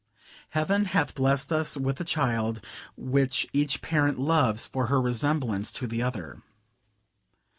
[0.57, 2.59] Heaven hath blessed us with a child,
[2.97, 6.41] which each parent loves for her resemblance to the other.